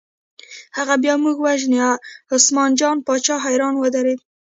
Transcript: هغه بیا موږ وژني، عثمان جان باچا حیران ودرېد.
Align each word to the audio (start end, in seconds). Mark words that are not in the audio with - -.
هغه 0.77 0.95
بیا 1.03 1.13
موږ 1.23 1.37
وژني، 1.45 1.79
عثمان 2.35 2.71
جان 2.79 2.97
باچا 3.05 3.35
حیران 3.45 3.73
ودرېد. 3.77 4.19